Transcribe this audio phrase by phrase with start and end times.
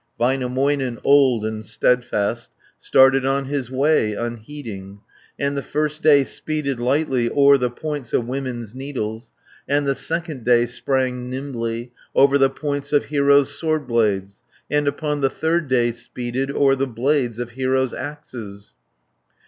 [0.19, 4.99] Väinämöinen, old and steadfast, Started on his way, unheeding,
[5.37, 9.31] 50 And the first day speeded lightly O'er the points of women's needles,
[9.67, 14.41] And the second day sprang nimbly O'er the points of heroes' sword blades,
[14.71, 18.73] And upon the third day speeded O'er the blades of heroes' axes.